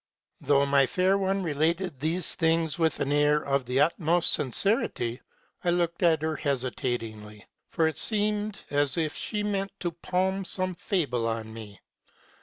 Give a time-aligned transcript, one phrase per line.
[0.39, 0.65] MEISTER'S TRAVELS.
[0.65, 5.21] 243 "Though my fair one related these things with an air of the utmost sincerity,
[5.63, 10.73] I looked at her hesitatingly; for it seemed as if she meant to palm some
[10.73, 11.81] fable on me.